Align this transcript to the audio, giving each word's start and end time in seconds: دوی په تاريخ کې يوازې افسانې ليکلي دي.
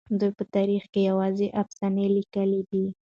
دوی 0.19 0.31
په 0.39 0.43
تاريخ 0.55 0.83
کې 0.93 1.01
يوازې 1.09 1.47
افسانې 1.61 2.05
ليکلي 2.17 2.61
دي. 2.71 2.85